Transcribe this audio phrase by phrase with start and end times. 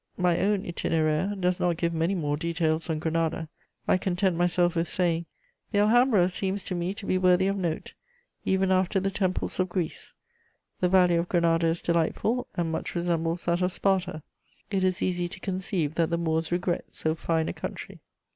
[0.17, 3.49] My own Itinéraire does not give many more details on Granada;
[3.87, 5.27] I content myself with saying:
[5.71, 7.93] "The Alhambra seems to me to be worthy of note,
[8.43, 10.15] even after the temples of Greece.
[10.79, 14.23] The valley of Granada is delightful, and much resembles that of Sparta:
[14.71, 17.99] it is easy to conceive that the Moors regret so fine a country."